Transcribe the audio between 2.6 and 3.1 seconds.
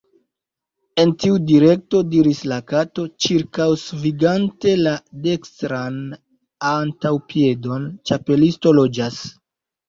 Kato,